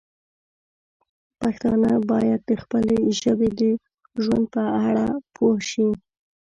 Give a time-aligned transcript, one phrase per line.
[1.41, 3.61] پښتانه باید د خپلې ژبې د
[4.23, 5.89] ژوند په اړه پوه شي.